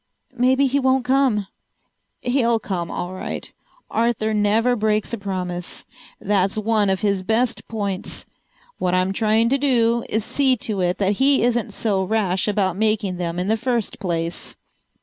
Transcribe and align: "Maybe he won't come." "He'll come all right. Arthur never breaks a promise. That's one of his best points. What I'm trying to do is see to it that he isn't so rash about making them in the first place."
"Maybe 0.33 0.65
he 0.65 0.79
won't 0.79 1.05
come." 1.05 1.45
"He'll 2.23 2.57
come 2.57 2.89
all 2.89 3.13
right. 3.13 3.53
Arthur 3.91 4.33
never 4.33 4.75
breaks 4.75 5.13
a 5.13 5.17
promise. 5.19 5.85
That's 6.19 6.57
one 6.57 6.89
of 6.89 7.01
his 7.01 7.21
best 7.21 7.67
points. 7.67 8.25
What 8.79 8.95
I'm 8.95 9.13
trying 9.13 9.47
to 9.49 9.59
do 9.59 10.03
is 10.09 10.25
see 10.25 10.57
to 10.57 10.81
it 10.81 10.97
that 10.97 11.17
he 11.21 11.43
isn't 11.43 11.71
so 11.75 12.03
rash 12.03 12.47
about 12.47 12.77
making 12.77 13.17
them 13.17 13.37
in 13.37 13.47
the 13.47 13.55
first 13.57 13.99
place." 13.99 14.57